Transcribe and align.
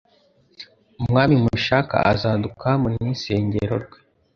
"Umwami 1.01 1.35
mushaka 1.43 1.95
azaduka 2.11 2.67
mu 2.81 2.87
nisengero 2.93 3.75
rwe, 3.83 3.97